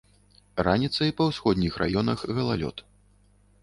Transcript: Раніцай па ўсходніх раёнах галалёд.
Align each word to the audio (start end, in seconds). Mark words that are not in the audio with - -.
Раніцай 0.67 1.13
па 1.21 1.29
ўсходніх 1.29 1.79
раёнах 1.85 2.19
галалёд. 2.39 2.77